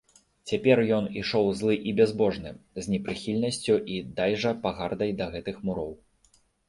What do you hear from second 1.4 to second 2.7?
злы і бязбожны